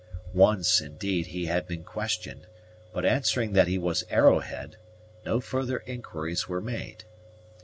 [0.33, 2.47] Once, indeed, he had been questioned;
[2.91, 4.77] but answering that he was Arrowhead,
[5.27, 7.03] no further inquiries were made.